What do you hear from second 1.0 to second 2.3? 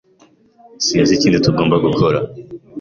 ikindi tugomba gukora.